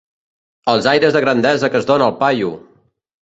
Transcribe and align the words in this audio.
Els 0.71 0.87
aires 0.91 1.13
de 1.17 1.21
grandesa 1.25 1.71
que 1.75 1.79
es 1.83 1.87
dona 1.91 2.09
el 2.13 2.17
paio! 2.25 2.49